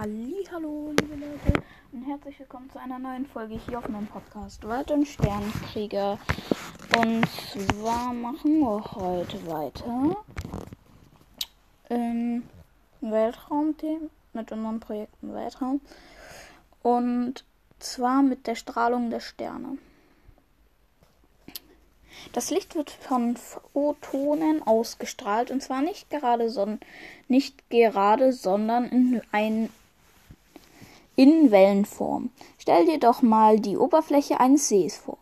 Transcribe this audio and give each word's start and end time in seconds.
Hallo, 0.00 0.94
liebe 1.00 1.16
Leute 1.16 1.60
und 1.90 2.04
herzlich 2.04 2.38
willkommen 2.38 2.70
zu 2.70 2.78
einer 2.78 3.00
neuen 3.00 3.26
Folge 3.26 3.58
hier 3.66 3.78
auf 3.78 3.88
meinem 3.88 4.06
Podcast 4.06 4.62
Wald 4.62 4.92
und 4.92 5.08
Sternkrieger. 5.08 6.20
Und 6.96 7.26
zwar 7.26 8.14
machen 8.14 8.60
wir 8.60 8.92
heute 8.94 9.44
weiter 9.48 10.16
im 11.88 12.44
Weltraumthemen 13.00 14.08
mit 14.34 14.52
unseren 14.52 14.78
Projekten 14.78 15.34
Weltraum 15.34 15.80
und 16.84 17.44
zwar 17.80 18.22
mit 18.22 18.46
der 18.46 18.54
Strahlung 18.54 19.10
der 19.10 19.18
Sterne. 19.18 19.78
Das 22.32 22.50
Licht 22.50 22.76
wird 22.76 22.90
von 22.92 23.36
Photonen 23.36 24.62
ausgestrahlt 24.64 25.50
und 25.50 25.60
zwar 25.60 25.82
nicht 25.82 26.08
gerade, 26.08 26.50
son 26.50 26.78
nicht 27.26 27.68
gerade 27.68 28.32
sondern 28.32 28.84
in 28.90 29.22
ein 29.32 29.70
in 31.18 31.50
Wellenform. 31.50 32.30
Stell 32.58 32.86
dir 32.86 33.00
doch 33.00 33.22
mal 33.22 33.58
die 33.58 33.76
Oberfläche 33.76 34.38
eines 34.38 34.68
Sees 34.68 34.96
vor. 34.96 35.18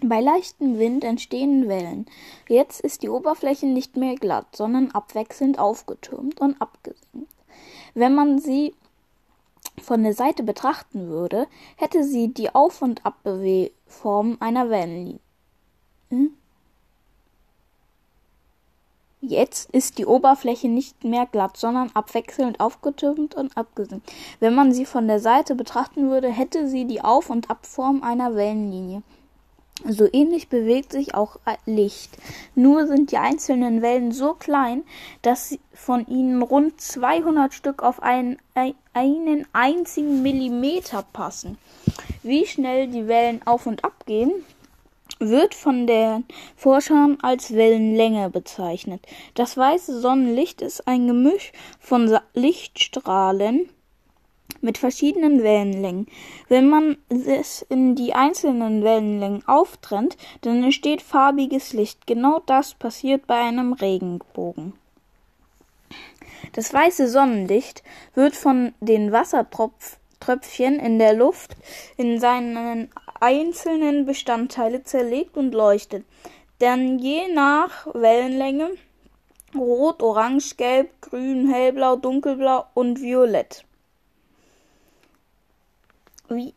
Bei 0.00 0.22
leichtem 0.22 0.78
Wind 0.78 1.04
entstehen 1.04 1.68
Wellen. 1.68 2.06
Jetzt 2.48 2.80
ist 2.80 3.02
die 3.02 3.10
Oberfläche 3.10 3.66
nicht 3.66 3.98
mehr 3.98 4.14
glatt, 4.14 4.56
sondern 4.56 4.90
abwechselnd 4.92 5.58
aufgetürmt 5.58 6.40
und 6.40 6.60
abgesenkt. 6.62 7.30
Wenn 7.92 8.14
man 8.14 8.38
sie 8.38 8.74
von 9.82 10.02
der 10.02 10.14
Seite 10.14 10.42
betrachten 10.42 11.08
würde, 11.08 11.46
hätte 11.76 12.02
sie 12.02 12.32
die 12.32 12.54
Auf- 12.54 12.80
und 12.80 13.04
Abbewegung 13.04 14.40
einer 14.40 14.70
Wellenlinie. 14.70 15.20
Hm? 16.08 16.32
Jetzt 19.28 19.70
ist 19.70 19.98
die 19.98 20.06
Oberfläche 20.06 20.68
nicht 20.68 21.02
mehr 21.02 21.26
glatt, 21.26 21.56
sondern 21.56 21.90
abwechselnd 21.94 22.60
aufgetürmt 22.60 23.34
und 23.34 23.56
abgesenkt. 23.56 24.08
Wenn 24.38 24.54
man 24.54 24.72
sie 24.72 24.86
von 24.86 25.08
der 25.08 25.18
Seite 25.18 25.56
betrachten 25.56 26.10
würde, 26.10 26.28
hätte 26.28 26.68
sie 26.68 26.84
die 26.84 27.00
Auf- 27.00 27.28
und 27.28 27.50
Abform 27.50 28.04
einer 28.04 28.36
Wellenlinie. 28.36 29.02
So 29.84 30.08
ähnlich 30.10 30.48
bewegt 30.48 30.92
sich 30.92 31.16
auch 31.16 31.40
Licht. 31.66 32.16
Nur 32.54 32.86
sind 32.86 33.10
die 33.10 33.18
einzelnen 33.18 33.82
Wellen 33.82 34.12
so 34.12 34.34
klein, 34.34 34.84
dass 35.22 35.58
von 35.74 36.06
ihnen 36.06 36.40
rund 36.40 36.80
200 36.80 37.52
Stück 37.52 37.82
auf 37.82 38.02
einen, 38.02 38.38
einen 38.94 39.46
einzigen 39.52 40.22
Millimeter 40.22 41.04
passen. 41.12 41.58
Wie 42.22 42.46
schnell 42.46 42.86
die 42.86 43.08
Wellen 43.08 43.42
auf 43.44 43.66
und 43.66 43.84
ab 43.84 44.06
gehen, 44.06 44.32
wird 45.18 45.54
von 45.54 45.86
den 45.86 46.24
Forschern 46.56 47.18
als 47.22 47.54
Wellenlänge 47.54 48.30
bezeichnet. 48.30 49.04
Das 49.34 49.56
weiße 49.56 50.00
Sonnenlicht 50.00 50.62
ist 50.62 50.86
ein 50.86 51.06
Gemisch 51.06 51.52
von 51.78 52.18
Lichtstrahlen 52.34 53.68
mit 54.60 54.78
verschiedenen 54.78 55.42
Wellenlängen. 55.42 56.06
Wenn 56.48 56.68
man 56.68 56.96
es 57.08 57.62
in 57.62 57.94
die 57.94 58.14
einzelnen 58.14 58.82
Wellenlängen 58.82 59.46
auftrennt, 59.46 60.16
dann 60.42 60.62
entsteht 60.62 61.02
farbiges 61.02 61.72
Licht. 61.72 62.06
Genau 62.06 62.40
das 62.46 62.74
passiert 62.74 63.26
bei 63.26 63.40
einem 63.40 63.72
Regenbogen. 63.72 64.74
Das 66.52 66.72
weiße 66.72 67.08
Sonnenlicht 67.08 67.82
wird 68.14 68.36
von 68.36 68.72
den 68.80 69.12
Wassertröpfchen 69.12 70.78
in 70.78 70.98
der 70.98 71.14
Luft 71.14 71.56
in 71.96 72.20
seinen 72.20 72.90
einzelnen 73.20 74.06
Bestandteile 74.06 74.82
zerlegt 74.82 75.36
und 75.36 75.52
leuchtet. 75.52 76.04
Denn 76.60 76.98
je 76.98 77.32
nach 77.32 77.86
Wellenlänge 77.94 78.70
rot, 79.54 80.02
orange, 80.02 80.56
gelb, 80.56 81.00
grün, 81.00 81.48
hellblau, 81.52 81.96
dunkelblau 81.96 82.64
und 82.74 83.00
violett. 83.00 83.64
Wie 86.28 86.54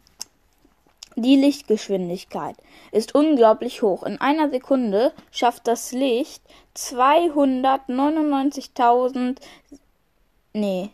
die 1.16 1.36
Lichtgeschwindigkeit 1.36 2.56
ist 2.92 3.14
unglaublich 3.14 3.82
hoch. 3.82 4.04
In 4.04 4.22
einer 4.22 4.50
Sekunde 4.50 5.14
schafft 5.32 5.68
das 5.68 5.92
Licht 5.92 6.42
299.000 6.76 9.40
nee. 10.54 10.92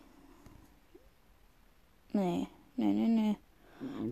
Nee, 2.11 2.47
nee, 2.75 2.93
nee, 2.93 3.07
nee. 3.07 3.37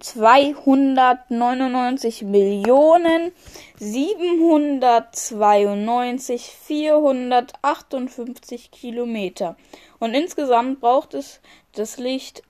299 0.04 2.22
Millionen 2.24 3.32
792 3.80 6.58
458 6.62 8.72
Kilometer. 8.72 9.56
Und 10.00 10.14
insgesamt 10.14 10.82
braucht 10.82 11.14
es 11.14 11.40
das 11.74 11.98
Licht 11.98 12.44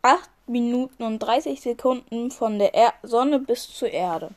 8 0.00 0.30
Minuten 0.46 1.02
und 1.02 1.18
30 1.18 1.60
Sekunden 1.60 2.30
von 2.30 2.58
der 2.58 2.74
er 2.74 2.94
Sonne 3.02 3.38
bis 3.38 3.68
zur 3.68 3.90
Erde. 3.90 4.30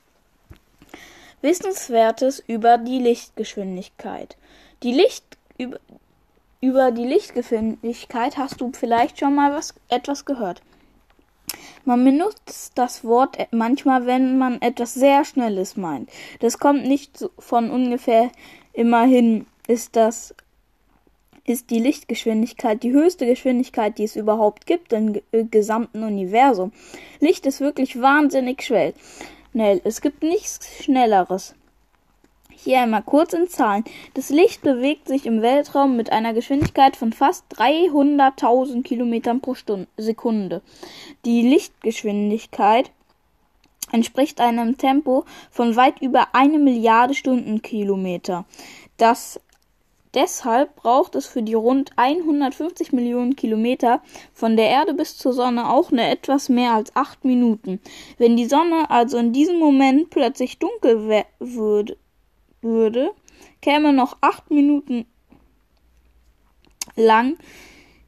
Wissenswertes 1.41 2.43
über 2.45 2.77
die 2.77 2.99
Lichtgeschwindigkeit. 2.99 4.35
Die 4.83 4.91
Licht 4.91 5.23
über, 5.57 5.79
über 6.59 6.91
die 6.91 7.05
Lichtgeschwindigkeit 7.05 8.37
hast 8.37 8.59
du 8.59 8.73
vielleicht 8.73 9.19
schon 9.19 9.35
mal 9.35 9.53
was 9.53 9.73
etwas 9.87 10.25
gehört. 10.25 10.61
Man 11.85 12.03
benutzt 12.03 12.73
das 12.75 13.03
Wort 13.03 13.37
manchmal, 13.51 14.05
wenn 14.05 14.37
man 14.37 14.61
etwas 14.61 14.93
sehr 14.93 15.25
Schnelles 15.25 15.77
meint. 15.77 16.09
Das 16.39 16.59
kommt 16.59 16.85
nicht 16.85 17.29
von 17.39 17.69
ungefähr. 17.71 18.31
Immerhin 18.73 19.45
ist 19.67 19.95
das 19.95 20.35
ist 21.43 21.71
die 21.71 21.79
Lichtgeschwindigkeit 21.79 22.83
die 22.83 22.91
höchste 22.91 23.25
Geschwindigkeit, 23.25 23.97
die 23.97 24.03
es 24.03 24.15
überhaupt 24.15 24.67
gibt 24.67 24.93
im 24.93 25.19
gesamten 25.49 26.03
Universum. 26.03 26.71
Licht 27.19 27.45
ist 27.45 27.61
wirklich 27.61 27.99
wahnsinnig 27.99 28.61
schnell. 28.61 28.93
Es 29.83 30.01
gibt 30.01 30.23
nichts 30.23 30.83
Schnelleres. 30.83 31.55
Hier 32.63 32.79
einmal 32.81 33.01
kurz 33.01 33.33
in 33.33 33.47
Zahlen. 33.47 33.83
Das 34.13 34.29
Licht 34.29 34.61
bewegt 34.61 35.07
sich 35.07 35.25
im 35.25 35.41
Weltraum 35.41 35.95
mit 35.95 36.11
einer 36.11 36.31
Geschwindigkeit 36.33 36.95
von 36.95 37.11
fast 37.11 37.43
300.000 37.57 38.83
Kilometern 38.83 39.41
pro 39.41 39.55
Stunde, 39.55 39.87
Sekunde. 39.97 40.61
Die 41.25 41.41
Lichtgeschwindigkeit 41.41 42.91
entspricht 43.91 44.39
einem 44.39 44.77
Tempo 44.77 45.25
von 45.49 45.75
weit 45.75 46.03
über 46.03 46.35
eine 46.35 46.59
Milliarde 46.59 47.15
Stundenkilometer. 47.15 48.45
Das 48.97 49.39
Deshalb 50.13 50.75
braucht 50.75 51.15
es 51.15 51.25
für 51.25 51.41
die 51.41 51.53
rund 51.53 51.91
150 51.95 52.91
Millionen 52.91 53.37
Kilometer 53.37 54.01
von 54.33 54.57
der 54.57 54.67
Erde 54.67 54.93
bis 54.93 55.17
zur 55.17 55.31
Sonne 55.31 55.69
auch 55.69 55.89
nur 55.89 56.03
etwas 56.03 56.49
mehr 56.49 56.73
als 56.73 56.93
acht 56.97 57.23
Minuten. 57.23 57.79
Wenn 58.17 58.35
die 58.35 58.45
Sonne 58.45 58.89
also 58.89 59.17
in 59.17 59.31
diesem 59.31 59.57
Moment 59.57 60.09
plötzlich 60.09 60.59
dunkel 60.59 61.23
würde, 61.39 61.95
würde, 62.61 63.11
käme 63.61 63.93
noch 63.93 64.17
acht 64.21 64.49
Minuten 64.51 65.05
lang 66.95 67.37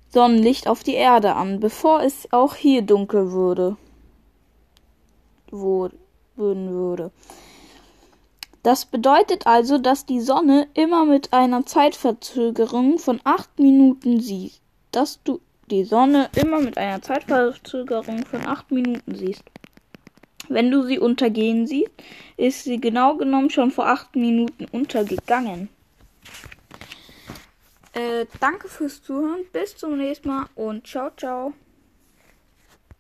Sonnenlicht 0.10 0.68
auf 0.68 0.84
die 0.84 0.94
Erde 0.94 1.36
an, 1.36 1.60
bevor 1.60 2.02
es 2.04 2.32
auch 2.32 2.56
hier 2.56 2.84
dunkel 2.84 3.32
würde. 3.32 3.78
würden 6.36 6.72
würde. 6.72 7.12
Das 8.64 8.86
bedeutet 8.86 9.46
also, 9.46 9.78
dass 9.78 10.06
die 10.06 10.22
Sonne 10.22 10.68
immer 10.74 11.06
mit 11.06 11.34
einer 11.34 11.66
Zeitverzögerung 11.66 12.98
von 12.98 13.20
acht 13.24 13.60
Minuten 13.60 14.22
siehst. 14.22 14.62
Dass 14.92 15.22
du 15.24 15.42
die 15.70 15.84
Sonne 15.84 16.30
immer 16.36 16.60
mit 16.60 16.78
einer 16.78 17.02
Zeitverzögerung 17.02 18.26
von 18.26 18.46
acht 18.46 18.72
Minuten 18.72 19.16
siehst. 19.16 19.44
Wenn 20.50 20.72
du 20.72 20.84
sie 20.84 21.00
untergehen 21.00 21.68
siehst, 21.68 21.92
ist 22.38 22.64
sie 22.64 22.80
genau 22.80 23.16
genommen 23.16 23.50
schon 23.50 23.72
vor 23.72 23.88
acht 23.88 24.16
Minuten 24.16 24.66
untergegangen. 24.72 25.70
Äh, 27.94 28.26
danke 28.40 28.68
fürs 28.68 29.04
Zuhören, 29.04 29.42
bis 29.52 29.78
zum 29.78 29.98
nächsten 29.98 30.28
Mal 30.28 30.48
und 30.56 30.88
ciao, 30.88 31.12
ciao. 31.16 31.54